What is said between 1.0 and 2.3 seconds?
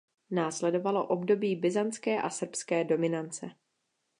období byzantské a